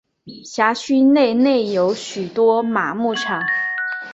[0.43, 3.39] 辖区内内有许多马牧场。